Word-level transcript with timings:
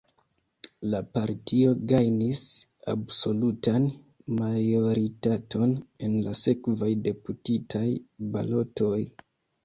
La 0.91 0.99
partio 1.15 1.73
gajnis 1.89 2.39
absolutan 2.93 3.85
majoritaton 4.37 5.75
en 6.07 6.15
la 6.29 6.33
sekvaj 6.39 6.89
deputitaj 7.09 7.83
balotoj. 8.37 8.99